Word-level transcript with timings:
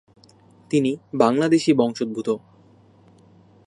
তিনি 0.71 0.91
বাংলাদেশী 1.13 1.71
বংশোদ্ভূত। 1.73 2.27